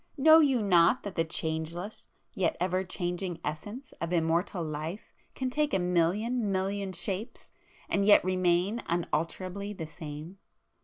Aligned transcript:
Know 0.17 0.39
you 0.39 0.63
not 0.63 1.03
that 1.03 1.13
the 1.13 1.23
changeless, 1.23 2.07
yet 2.33 2.57
ever 2.59 2.83
changing 2.83 3.39
Essence 3.45 3.93
of 4.01 4.11
Immortal 4.11 4.63
Life 4.63 5.13
can 5.35 5.51
take 5.51 5.75
a 5.75 5.77
million 5.79 6.51
million 6.51 6.91
shapes 6.91 7.51
and 7.87 8.03
yet 8.03 8.23
remain 8.25 8.81
unalterably 8.87 9.73
the 9.73 9.85
same? 9.85 10.39